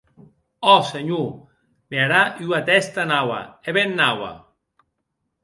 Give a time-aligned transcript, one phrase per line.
[0.75, 1.27] Òc, senhor,
[1.91, 4.31] me harà ua tèsta naua, e ben naua!